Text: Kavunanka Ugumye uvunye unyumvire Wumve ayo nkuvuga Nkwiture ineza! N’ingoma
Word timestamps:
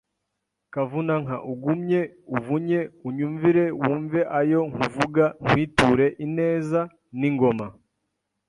Kavunanka 0.73 1.35
Ugumye 1.51 2.01
uvunye 2.37 2.79
unyumvire 3.07 3.65
Wumve 3.81 4.21
ayo 4.39 4.59
nkuvuga 4.71 5.23
Nkwiture 5.41 6.07
ineza! 6.25 6.81
N’ingoma 7.19 7.67